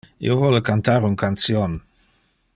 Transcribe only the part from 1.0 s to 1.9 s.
un cantion.